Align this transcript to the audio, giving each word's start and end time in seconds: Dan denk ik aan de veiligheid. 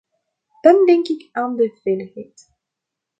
Dan 0.63 0.85
denk 0.85 1.07
ik 1.07 1.29
aan 1.31 1.55
de 1.55 1.79
veiligheid. 1.81 2.37